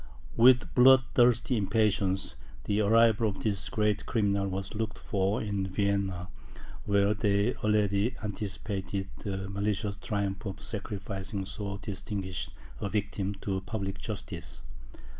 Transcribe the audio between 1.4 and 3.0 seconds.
impatience, the